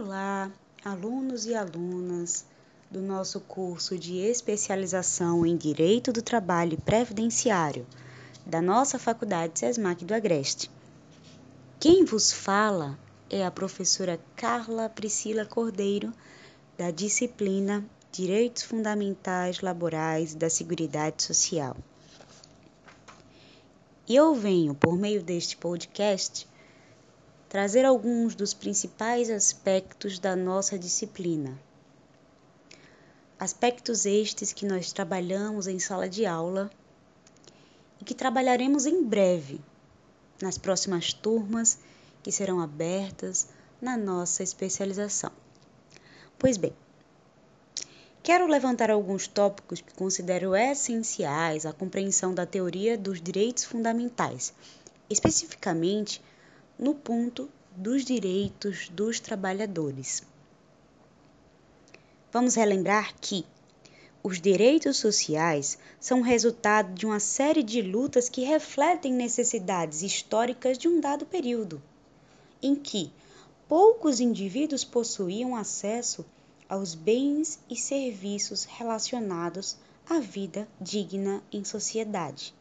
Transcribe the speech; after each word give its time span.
Olá, 0.00 0.48
alunos 0.84 1.44
e 1.44 1.56
alunas 1.56 2.46
do 2.88 3.00
nosso 3.00 3.40
curso 3.40 3.98
de 3.98 4.18
especialização 4.18 5.44
em 5.44 5.56
Direito 5.56 6.12
do 6.12 6.22
Trabalho 6.22 6.74
e 6.74 6.80
Previdenciário 6.80 7.84
da 8.46 8.62
nossa 8.62 8.96
Faculdade 8.96 9.58
SESMAC 9.58 10.04
do 10.04 10.14
Agreste. 10.14 10.70
Quem 11.80 12.04
vos 12.04 12.32
fala 12.32 12.96
é 13.28 13.44
a 13.44 13.50
professora 13.50 14.20
Carla 14.36 14.88
Priscila 14.88 15.44
Cordeiro, 15.44 16.12
da 16.76 16.92
disciplina 16.92 17.84
Direitos 18.12 18.62
Fundamentais 18.62 19.60
Laborais 19.62 20.32
da 20.32 20.48
Seguridade 20.48 21.24
Social. 21.24 21.76
E 24.06 24.14
eu 24.14 24.32
venho, 24.32 24.76
por 24.76 24.96
meio 24.96 25.24
deste 25.24 25.56
podcast, 25.56 26.47
trazer 27.48 27.84
alguns 27.84 28.34
dos 28.34 28.52
principais 28.52 29.30
aspectos 29.30 30.18
da 30.18 30.36
nossa 30.36 30.78
disciplina. 30.78 31.58
Aspectos 33.38 34.04
estes 34.04 34.52
que 34.52 34.66
nós 34.66 34.92
trabalhamos 34.92 35.66
em 35.66 35.78
sala 35.78 36.08
de 36.08 36.26
aula 36.26 36.70
e 38.00 38.04
que 38.04 38.14
trabalharemos 38.14 38.84
em 38.84 39.02
breve 39.02 39.60
nas 40.42 40.58
próximas 40.58 41.12
turmas 41.12 41.78
que 42.22 42.30
serão 42.30 42.60
abertas 42.60 43.48
na 43.80 43.96
nossa 43.96 44.42
especialização. 44.42 45.32
Pois 46.38 46.56
bem, 46.56 46.72
quero 48.22 48.46
levantar 48.46 48.90
alguns 48.90 49.26
tópicos 49.26 49.80
que 49.80 49.94
considero 49.94 50.54
essenciais 50.54 51.64
à 51.64 51.72
compreensão 51.72 52.34
da 52.34 52.44
teoria 52.44 52.98
dos 52.98 53.20
direitos 53.22 53.64
fundamentais, 53.64 54.52
especificamente 55.08 56.20
no 56.78 56.94
ponto 56.94 57.50
dos 57.76 58.04
direitos 58.04 58.88
dos 58.90 59.18
trabalhadores. 59.18 60.22
Vamos 62.30 62.54
relembrar 62.54 63.14
que 63.20 63.44
os 64.22 64.40
direitos 64.40 64.96
sociais 64.96 65.78
são 65.98 66.20
resultado 66.20 66.92
de 66.92 67.06
uma 67.06 67.18
série 67.18 67.62
de 67.62 67.80
lutas 67.80 68.28
que 68.28 68.42
refletem 68.44 69.12
necessidades 69.12 70.02
históricas 70.02 70.76
de 70.76 70.86
um 70.88 71.00
dado 71.00 71.24
período, 71.24 71.82
em 72.62 72.74
que 72.74 73.10
poucos 73.68 74.20
indivíduos 74.20 74.84
possuíam 74.84 75.56
acesso 75.56 76.24
aos 76.68 76.94
bens 76.94 77.58
e 77.70 77.76
serviços 77.76 78.64
relacionados 78.64 79.76
à 80.08 80.18
vida 80.18 80.68
digna 80.80 81.42
em 81.52 81.64
sociedade. 81.64 82.54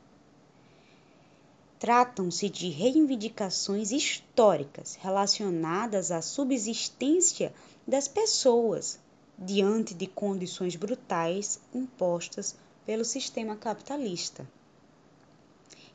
Tratam-se 1.80 2.50
de 2.50 2.70
reivindicações 2.70 3.92
históricas 3.92 4.96
relacionadas 4.96 6.12
à 6.12 6.22
subsistência 6.22 7.54
das 7.88 8.08
pessoas 8.08 9.00
diante 9.38 9.94
de 9.94 10.08
condições 10.08 10.76
brutais 10.76 11.60
impostas 11.74 12.56
pelo 12.86 13.06
sistema 13.06 13.56
capitalista, 13.56 14.50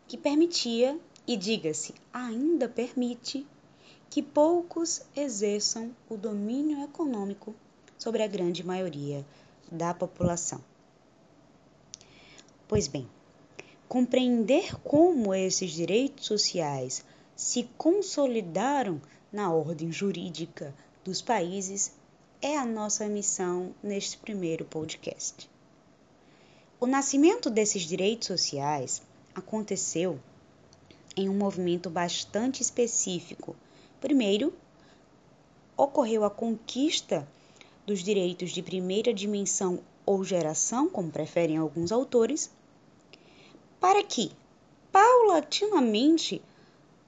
que 0.07 0.17
permitia, 0.17 0.99
e 1.27 1.37
diga-se, 1.37 1.95
ainda 2.13 2.69
permite, 2.69 3.47
que 4.11 4.23
poucos 4.23 5.03
exerçam 5.17 5.91
o 6.09 6.17
domínio 6.17 6.85
econômico 6.85 7.55
sobre 7.99 8.23
a 8.23 8.27
grande 8.27 8.63
maioria 8.63 9.25
da 9.71 9.95
população. 9.95 10.63
Pois 12.69 12.87
bem, 12.87 13.09
compreender 13.93 14.75
como 14.83 15.35
esses 15.35 15.71
direitos 15.71 16.25
sociais 16.25 17.05
se 17.37 17.65
consolidaram 17.77 18.99
na 19.31 19.53
ordem 19.53 19.93
jurídica 19.93 20.75
dos 21.05 21.21
países 21.21 21.93
é 22.41 22.57
a 22.57 22.65
nossa 22.65 23.07
missão 23.07 23.75
neste 23.83 24.17
primeiro 24.17 24.65
podcast. 24.65 25.47
O 26.81 26.87
nascimento 26.87 27.51
desses 27.51 27.83
direitos 27.83 28.29
sociais 28.29 29.03
aconteceu 29.35 30.19
em 31.15 31.29
um 31.29 31.37
movimento 31.37 31.91
bastante 31.91 32.63
específico. 32.63 33.55
Primeiro, 34.01 34.55
ocorreu 35.77 36.25
a 36.25 36.31
conquista 36.31 37.29
dos 37.87 38.03
direitos 38.03 38.53
de 38.53 38.63
primeira 38.63 39.13
dimensão 39.13 39.81
ou 40.07 40.25
geração, 40.25 40.89
como 40.89 41.11
preferem 41.11 41.59
alguns 41.59 41.93
autores, 41.93 42.51
para 43.83 44.05
que, 44.05 44.31
paulatinamente, 44.93 46.41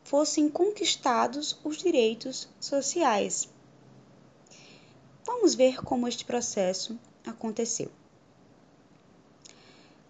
fossem 0.03 0.49
conquistados 0.49 1.57
os 1.63 1.77
direitos 1.77 2.49
sociais. 2.61 3.49
Vamos 5.25 5.55
ver 5.55 5.77
como 5.85 6.09
este 6.09 6.25
processo 6.25 6.99
aconteceu. 7.25 7.93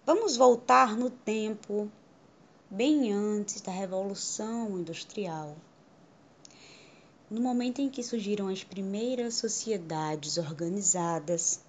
Vamos 0.06 0.38
voltar 0.38 0.96
no 0.96 1.10
tempo, 1.10 1.86
bem 2.70 3.12
antes 3.12 3.60
da 3.60 3.70
Revolução 3.70 4.78
Industrial, 4.78 5.54
no 7.30 7.42
momento 7.42 7.82
em 7.82 7.90
que 7.90 8.02
surgiram 8.02 8.48
as 8.48 8.64
primeiras 8.64 9.34
sociedades 9.34 10.38
organizadas, 10.38 11.60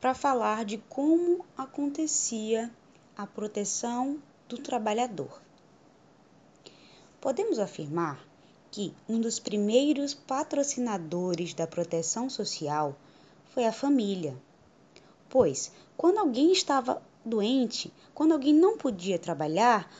para 0.00 0.14
falar 0.14 0.64
de 0.64 0.78
como 0.88 1.44
acontecia 1.54 2.72
a 3.14 3.26
proteção 3.26 4.18
do 4.48 4.56
trabalhador. 4.58 5.40
Podemos 7.20 7.58
afirmar 7.58 8.18
que 8.70 8.94
um 9.08 9.20
dos 9.20 9.38
primeiros 9.38 10.14
patrocinadores 10.14 11.52
da 11.52 11.66
proteção 11.66 12.30
social 12.30 12.96
foi 13.46 13.66
a 13.66 13.72
família, 13.72 14.36
pois 15.28 15.72
quando 15.96 16.18
alguém 16.18 16.52
estava 16.52 17.02
doente, 17.24 17.92
quando 18.14 18.32
alguém 18.32 18.54
não 18.54 18.78
podia 18.78 19.18
trabalhar, 19.18 19.90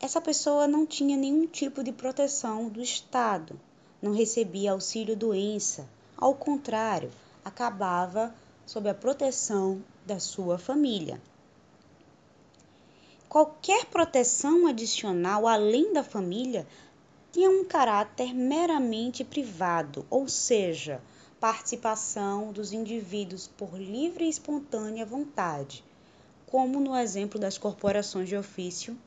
essa 0.00 0.20
pessoa 0.20 0.66
não 0.66 0.86
tinha 0.86 1.16
nenhum 1.16 1.46
tipo 1.46 1.82
de 1.82 1.92
proteção 1.92 2.68
do 2.68 2.80
Estado, 2.80 3.58
não 4.00 4.12
recebia 4.12 4.72
auxílio 4.72 5.16
doença, 5.16 5.88
ao 6.16 6.34
contrário, 6.34 7.10
acabava 7.44 8.34
sob 8.64 8.88
a 8.88 8.94
proteção 8.94 9.82
da 10.06 10.18
sua 10.18 10.58
família. 10.58 11.20
Qualquer 13.32 13.86
proteção 13.86 14.66
adicional 14.66 15.48
além 15.48 15.94
da 15.94 16.04
família 16.04 16.66
tinha 17.32 17.48
um 17.48 17.64
caráter 17.64 18.34
meramente 18.34 19.24
privado, 19.24 20.04
ou 20.10 20.28
seja, 20.28 21.00
participação 21.40 22.52
dos 22.52 22.74
indivíduos 22.74 23.48
por 23.48 23.74
livre 23.80 24.26
e 24.26 24.28
espontânea 24.28 25.06
vontade, 25.06 25.82
como 26.46 26.78
no 26.78 26.94
exemplo 26.94 27.40
das 27.40 27.56
corporações 27.56 28.28
de 28.28 28.36
ofício 28.36 28.98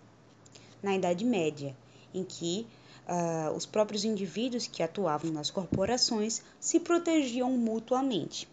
na 0.81 0.95
Idade 0.95 1.23
Média, 1.23 1.77
em 2.11 2.23
que 2.23 2.65
uh, 3.07 3.55
os 3.55 3.67
próprios 3.67 4.03
indivíduos 4.03 4.65
que 4.65 4.81
atuavam 4.81 5.29
nas 5.31 5.51
corporações 5.51 6.41
se 6.59 6.79
protegiam 6.79 7.51
mutuamente. 7.51 8.49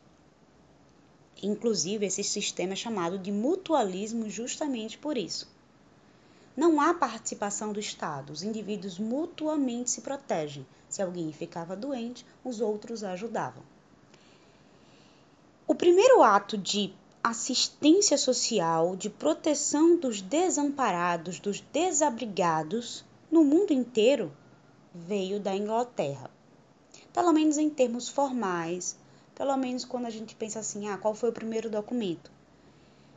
Inclusive, 1.42 2.04
esse 2.04 2.22
sistema 2.22 2.74
é 2.74 2.76
chamado 2.76 3.18
de 3.18 3.32
mutualismo 3.32 4.28
justamente 4.28 4.98
por 4.98 5.16
isso. 5.16 5.50
Não 6.56 6.80
há 6.80 6.92
participação 6.92 7.72
do 7.72 7.80
Estado, 7.80 8.32
os 8.32 8.42
indivíduos 8.42 8.98
mutuamente 8.98 9.90
se 9.90 10.02
protegem. 10.02 10.66
Se 10.88 11.00
alguém 11.00 11.32
ficava 11.32 11.74
doente, 11.74 12.26
os 12.44 12.60
outros 12.60 13.02
ajudavam. 13.02 13.62
O 15.66 15.74
primeiro 15.74 16.22
ato 16.22 16.58
de 16.58 16.92
assistência 17.24 18.18
social, 18.18 18.94
de 18.94 19.08
proteção 19.08 19.96
dos 19.96 20.20
desamparados, 20.20 21.40
dos 21.40 21.60
desabrigados 21.60 23.04
no 23.30 23.42
mundo 23.42 23.72
inteiro, 23.72 24.30
veio 24.94 25.40
da 25.40 25.56
Inglaterra. 25.56 26.30
Pelo 27.14 27.32
menos 27.32 27.56
em 27.56 27.70
termos 27.70 28.08
formais, 28.08 28.96
pelo 29.34 29.56
menos 29.56 29.84
quando 29.84 30.06
a 30.06 30.10
gente 30.10 30.34
pensa 30.34 30.58
assim, 30.58 30.88
ah, 30.88 30.98
qual 30.98 31.14
foi 31.14 31.30
o 31.30 31.32
primeiro 31.32 31.70
documento? 31.70 32.30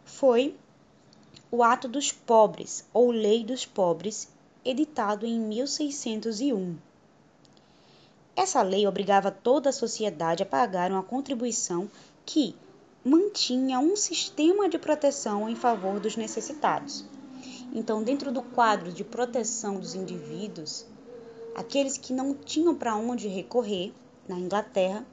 Foi 0.05 0.55
o 1.55 1.63
Ato 1.63 1.87
dos 1.87 2.11
Pobres, 2.11 2.85
ou 2.93 3.11
Lei 3.11 3.41
dos 3.41 3.65
Pobres, 3.65 4.27
editado 4.65 5.25
em 5.25 5.39
1601. 5.39 6.75
Essa 8.35 8.61
lei 8.61 8.85
obrigava 8.85 9.31
toda 9.31 9.69
a 9.69 9.73
sociedade 9.73 10.43
a 10.43 10.45
pagar 10.45 10.91
uma 10.91 11.01
contribuição 11.01 11.89
que 12.25 12.53
mantinha 13.05 13.79
um 13.79 13.95
sistema 13.95 14.67
de 14.67 14.77
proteção 14.77 15.47
em 15.47 15.55
favor 15.55 15.97
dos 15.97 16.17
necessitados. 16.17 17.05
Então, 17.73 18.03
dentro 18.03 18.33
do 18.33 18.41
quadro 18.41 18.91
de 18.91 19.05
proteção 19.05 19.79
dos 19.79 19.95
indivíduos, 19.95 20.85
aqueles 21.55 21.97
que 21.97 22.11
não 22.11 22.33
tinham 22.33 22.75
para 22.75 22.97
onde 22.97 23.29
recorrer 23.29 23.93
na 24.27 24.37
Inglaterra 24.37 25.05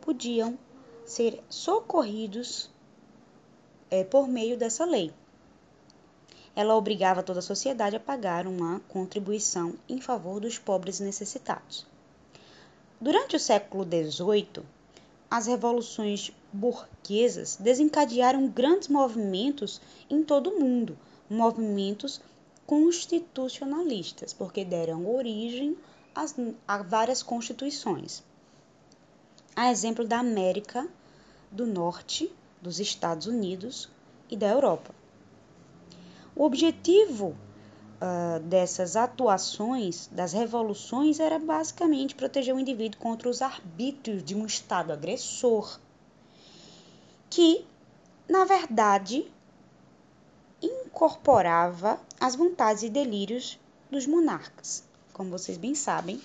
podiam 0.00 0.58
ser 1.04 1.40
socorridos 1.48 2.68
é, 3.88 4.02
por 4.02 4.26
meio 4.26 4.56
dessa 4.56 4.84
lei 4.84 5.14
ela 6.56 6.74
obrigava 6.74 7.22
toda 7.22 7.40
a 7.40 7.42
sociedade 7.42 7.94
a 7.94 8.00
pagar 8.00 8.46
uma 8.46 8.80
contribuição 8.88 9.74
em 9.86 10.00
favor 10.00 10.40
dos 10.40 10.58
pobres 10.58 10.98
necessitados. 10.98 11.86
Durante 12.98 13.36
o 13.36 13.40
século 13.40 13.84
XVIII, 13.84 14.64
as 15.30 15.46
revoluções 15.46 16.32
burguesas 16.50 17.56
desencadearam 17.56 18.48
grandes 18.48 18.88
movimentos 18.88 19.82
em 20.08 20.24
todo 20.24 20.48
o 20.48 20.58
mundo, 20.58 20.96
movimentos 21.28 22.22
constitucionalistas, 22.66 24.32
porque 24.32 24.64
deram 24.64 25.06
origem 25.14 25.76
às, 26.14 26.34
a 26.66 26.82
várias 26.82 27.22
constituições. 27.22 28.22
A 29.54 29.70
exemplo 29.70 30.06
da 30.06 30.20
América 30.20 30.88
do 31.52 31.66
Norte, 31.66 32.32
dos 32.62 32.80
Estados 32.80 33.26
Unidos 33.26 33.90
e 34.30 34.36
da 34.36 34.48
Europa. 34.48 34.94
O 36.36 36.44
objetivo 36.44 37.34
uh, 37.96 38.40
dessas 38.40 38.94
atuações, 38.94 40.06
das 40.12 40.34
revoluções, 40.34 41.18
era 41.18 41.38
basicamente 41.38 42.14
proteger 42.14 42.54
o 42.54 42.60
indivíduo 42.60 43.00
contra 43.00 43.26
os 43.26 43.40
arbítrios 43.40 44.22
de 44.22 44.34
um 44.34 44.44
Estado 44.44 44.92
agressor, 44.92 45.80
que, 47.30 47.64
na 48.28 48.44
verdade, 48.44 49.26
incorporava 50.60 51.98
as 52.20 52.36
vontades 52.36 52.82
e 52.82 52.90
delírios 52.90 53.58
dos 53.90 54.06
monarcas. 54.06 54.84
Como 55.14 55.30
vocês 55.30 55.56
bem 55.56 55.74
sabem, 55.74 56.20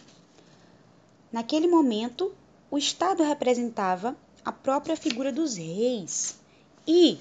naquele 1.32 1.68
momento, 1.68 2.34
o 2.70 2.78
Estado 2.78 3.24
representava 3.24 4.16
a 4.44 4.52
própria 4.52 4.98
figura 4.98 5.32
dos 5.32 5.56
reis 5.56 6.38
e, 6.86 7.18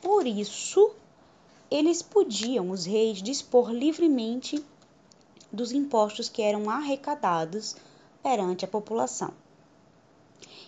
por 0.00 0.24
isso, 0.24 0.94
eles 1.72 2.02
podiam, 2.02 2.70
os 2.70 2.84
reis, 2.84 3.22
dispor 3.22 3.70
livremente 3.70 4.62
dos 5.50 5.72
impostos 5.72 6.28
que 6.28 6.42
eram 6.42 6.68
arrecadados 6.68 7.74
perante 8.22 8.64
a 8.64 8.68
população. 8.68 9.32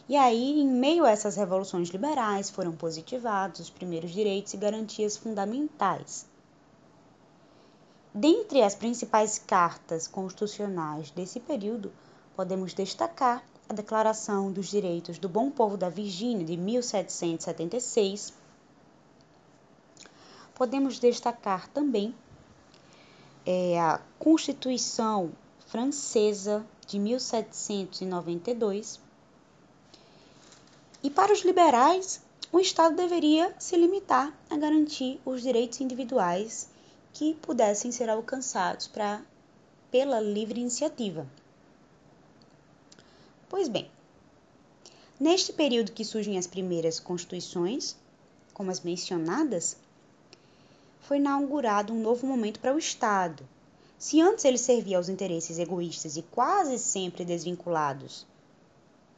E 0.08 0.16
aí, 0.16 0.60
em 0.60 0.66
meio 0.66 1.04
a 1.04 1.10
essas 1.10 1.36
revoluções 1.36 1.90
liberais, 1.90 2.48
foram 2.48 2.72
positivados 2.72 3.60
os 3.60 3.68
primeiros 3.70 4.12
direitos 4.12 4.54
e 4.54 4.56
garantias 4.56 5.16
fundamentais. 5.16 6.26
Dentre 8.14 8.62
as 8.62 8.74
principais 8.74 9.38
cartas 9.38 10.06
constitucionais 10.06 11.10
desse 11.10 11.38
período, 11.38 11.92
podemos 12.34 12.72
destacar 12.72 13.44
a 13.68 13.74
Declaração 13.74 14.50
dos 14.50 14.68
Direitos 14.68 15.18
do 15.18 15.28
Bom 15.28 15.50
Povo 15.50 15.76
da 15.76 15.88
Virgínia 15.90 16.46
de 16.46 16.56
1776, 16.56 18.32
podemos 20.54 20.98
destacar 20.98 21.68
também 21.68 22.14
é, 23.44 23.78
a 23.78 24.00
Constituição 24.18 25.32
Francesa 25.66 26.64
de 26.86 26.98
1792. 26.98 29.00
E 31.02 31.10
para 31.10 31.32
os 31.32 31.44
liberais, 31.44 32.22
o 32.52 32.60
Estado 32.60 32.94
deveria 32.94 33.54
se 33.58 33.76
limitar 33.76 34.32
a 34.48 34.56
garantir 34.56 35.20
os 35.24 35.42
direitos 35.42 35.80
individuais 35.80 36.68
que 37.12 37.34
pudessem 37.34 37.90
ser 37.90 38.08
alcançados 38.08 38.86
pra, 38.86 39.20
pela 39.90 40.20
livre 40.20 40.60
iniciativa. 40.60 41.26
Pois 43.48 43.68
bem, 43.68 43.90
neste 45.18 45.52
período 45.52 45.92
que 45.92 46.04
surgem 46.04 46.38
as 46.38 46.46
primeiras 46.46 46.98
constituições, 46.98 47.96
como 48.52 48.70
as 48.70 48.80
mencionadas, 48.80 49.76
foi 51.04 51.18
inaugurado 51.18 51.92
um 51.92 52.00
novo 52.00 52.26
momento 52.26 52.60
para 52.60 52.74
o 52.74 52.78
Estado. 52.78 53.46
Se 53.98 54.20
antes 54.20 54.44
ele 54.44 54.58
servia 54.58 54.96
aos 54.96 55.08
interesses 55.08 55.58
egoístas 55.58 56.16
e 56.16 56.22
quase 56.22 56.78
sempre 56.78 57.24
desvinculados 57.24 58.26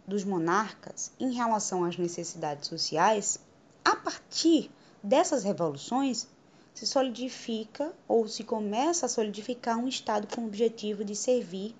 dos 0.06 0.24
monarcas 0.24 1.10
em 1.18 1.32
relação 1.32 1.84
às 1.84 1.96
necessidades 1.96 2.68
sociais, 2.68 3.38
a 3.84 3.96
partir 3.96 4.70
dessas 5.02 5.44
revoluções 5.44 6.28
se 6.74 6.86
solidifica 6.86 7.92
ou 8.06 8.28
se 8.28 8.44
começa 8.44 9.06
a 9.06 9.08
solidificar 9.08 9.78
um 9.78 9.88
Estado 9.88 10.26
com 10.26 10.42
o 10.42 10.46
objetivo 10.46 11.04
de 11.04 11.16
servir 11.16 11.74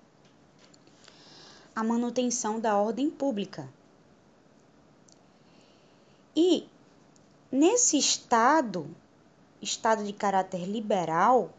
a 1.75 1.83
manutenção 1.83 2.59
da 2.59 2.75
ordem 2.75 3.09
pública. 3.09 3.69
E 6.35 6.67
nesse 7.51 7.97
Estado, 7.97 8.87
Estado 9.61 10.03
de 10.03 10.13
caráter 10.13 10.65
liberal, 10.65 11.51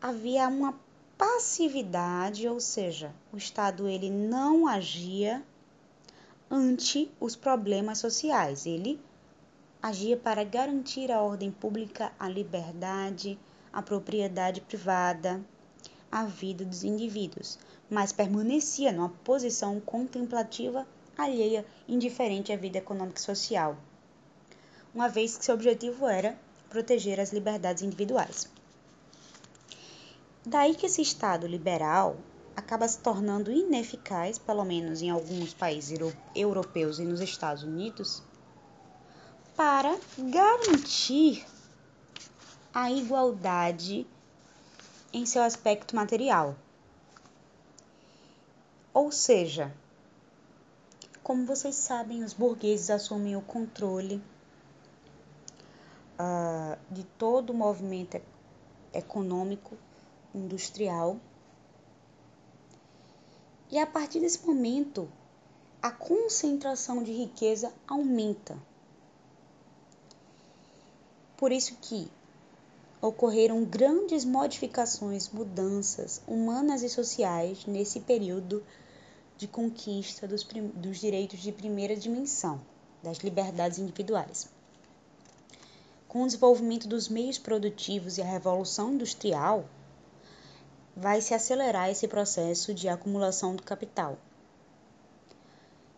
havia 0.00 0.46
uma 0.48 0.78
passividade, 1.16 2.46
ou 2.46 2.60
seja, 2.60 3.14
o 3.32 3.36
Estado 3.36 3.88
ele 3.88 4.10
não 4.10 4.66
agia 4.66 5.42
ante 6.50 7.10
os 7.18 7.34
problemas 7.34 7.98
sociais, 7.98 8.66
ele 8.66 9.00
agia 9.82 10.16
para 10.16 10.44
garantir 10.44 11.10
a 11.10 11.22
ordem 11.22 11.50
pública, 11.50 12.12
a 12.18 12.28
liberdade, 12.28 13.38
a 13.72 13.80
propriedade 13.80 14.60
privada, 14.60 15.42
a 16.12 16.24
vida 16.24 16.64
dos 16.64 16.84
indivíduos, 16.84 17.58
mas 17.88 18.12
permanecia 18.12 18.92
numa 18.92 19.08
posição 19.08 19.80
contemplativa 19.80 20.86
alheia, 21.16 21.64
indiferente 21.88 22.52
à 22.52 22.56
vida 22.56 22.78
econômica 22.78 23.18
e 23.18 23.22
social 23.22 23.76
uma 24.94 25.08
vez 25.08 25.36
que 25.36 25.44
seu 25.44 25.54
objetivo 25.54 26.06
era 26.06 26.38
proteger 26.68 27.20
as 27.20 27.32
liberdades 27.32 27.82
individuais. 27.82 28.48
Daí 30.44 30.74
que 30.74 30.86
esse 30.86 31.02
Estado 31.02 31.46
liberal 31.46 32.16
acaba 32.56 32.88
se 32.88 32.98
tornando 32.98 33.52
ineficaz, 33.52 34.38
pelo 34.38 34.64
menos 34.64 35.02
em 35.02 35.10
alguns 35.10 35.54
países 35.54 35.98
europeus 36.34 36.98
e 36.98 37.04
nos 37.04 37.20
Estados 37.20 37.62
Unidos, 37.62 38.22
para 39.56 39.98
garantir 40.18 41.46
a 42.72 42.90
igualdade 42.90 44.06
em 45.12 45.26
seu 45.26 45.42
aspecto 45.42 45.94
material. 45.94 46.56
Ou 48.92 49.12
seja, 49.12 49.72
como 51.22 51.44
vocês 51.44 51.74
sabem, 51.74 52.24
os 52.24 52.32
burgueses 52.32 52.90
assumem 52.90 53.36
o 53.36 53.42
controle 53.42 54.22
uh, 56.18 56.78
de 56.90 57.04
todo 57.04 57.50
o 57.50 57.54
movimento 57.54 58.20
econômico, 58.92 59.76
industrial. 60.34 61.16
E 63.70 63.78
a 63.78 63.86
partir 63.86 64.20
desse 64.20 64.44
momento, 64.46 65.08
a 65.80 65.90
concentração 65.90 67.02
de 67.02 67.12
riqueza 67.12 67.72
aumenta. 67.86 68.58
Por 71.36 71.52
isso 71.52 71.76
que 71.80 72.10
ocorreram 73.00 73.64
grandes 73.64 74.24
modificações, 74.24 75.28
mudanças 75.28 76.20
humanas 76.26 76.82
e 76.82 76.88
sociais 76.88 77.64
nesse 77.64 78.00
período 78.00 78.64
de 79.36 79.46
conquista 79.46 80.26
dos, 80.26 80.42
dos 80.74 80.98
direitos 80.98 81.38
de 81.38 81.52
primeira 81.52 81.94
dimensão, 81.94 82.60
das 83.00 83.18
liberdades 83.18 83.78
individuais. 83.78 84.57
Com 86.08 86.22
o 86.22 86.26
desenvolvimento 86.26 86.88
dos 86.88 87.06
meios 87.06 87.36
produtivos 87.36 88.16
e 88.16 88.22
a 88.22 88.24
revolução 88.24 88.94
industrial, 88.94 89.68
vai 90.96 91.20
se 91.20 91.34
acelerar 91.34 91.90
esse 91.90 92.08
processo 92.08 92.72
de 92.72 92.88
acumulação 92.88 93.54
do 93.54 93.62
capital. 93.62 94.18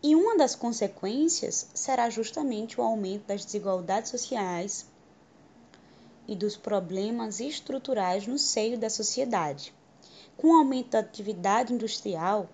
E 0.03 0.17
uma 0.17 0.37
das 0.37 0.57
consequências 0.57 1.69
será 1.73 2.11
justamente 2.11 2.81
o 2.81 2.83
aumento 2.83 3.29
das 3.29 3.45
desigualdades 3.45 4.11
sociais 4.11 4.85
e 6.27 6.35
dos 6.35 6.57
problemas 6.57 7.39
estruturais 7.39 8.27
no 8.27 8.39
seio 8.39 8.77
da 8.77 8.91
sociedade. 8.91 9.73
Com 10.37 10.49
o 10.49 10.57
aumento 10.57 10.91
da 10.91 10.99
atividade 10.99 11.73
industrial, 11.73 12.49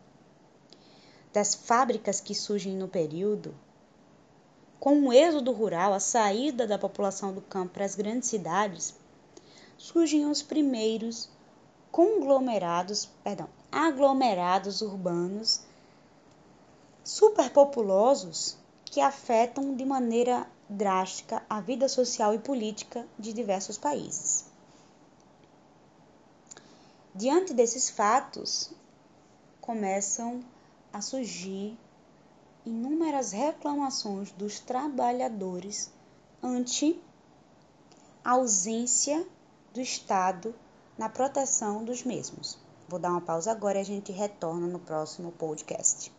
das 1.32 1.54
fábricas 1.54 2.20
que 2.20 2.34
surgem 2.34 2.76
no 2.76 2.88
período, 2.88 3.54
com 4.86 5.00
o 5.00 5.12
êxodo 5.12 5.50
rural, 5.50 5.92
a 5.92 5.98
saída 5.98 6.64
da 6.64 6.78
população 6.78 7.32
do 7.32 7.40
campo 7.40 7.74
para 7.74 7.84
as 7.84 7.96
grandes 7.96 8.28
cidades, 8.28 8.94
surgem 9.76 10.26
os 10.26 10.42
primeiros 10.42 11.28
conglomerados, 11.90 13.06
perdão, 13.24 13.48
aglomerados 13.72 14.82
urbanos 14.82 15.62
superpopulosos 17.02 18.56
que 18.84 19.00
afetam 19.00 19.74
de 19.74 19.84
maneira 19.84 20.46
drástica 20.68 21.42
a 21.50 21.60
vida 21.60 21.88
social 21.88 22.32
e 22.32 22.38
política 22.38 23.04
de 23.18 23.32
diversos 23.32 23.76
países. 23.76 24.44
Diante 27.12 27.52
desses 27.52 27.90
fatos, 27.90 28.70
começam 29.60 30.44
a 30.92 31.00
surgir 31.00 31.76
inúmeras 32.66 33.30
reclamações 33.30 34.32
dos 34.32 34.58
trabalhadores 34.58 35.90
ante 36.42 37.00
a 38.24 38.32
ausência 38.32 39.24
do 39.72 39.80
Estado 39.80 40.52
na 40.98 41.08
proteção 41.08 41.84
dos 41.84 42.02
mesmos. 42.02 42.58
Vou 42.88 42.98
dar 42.98 43.10
uma 43.10 43.20
pausa 43.20 43.52
agora 43.52 43.78
e 43.78 43.80
a 43.80 43.84
gente 43.84 44.10
retorna 44.10 44.66
no 44.66 44.80
próximo 44.80 45.30
podcast. 45.32 46.12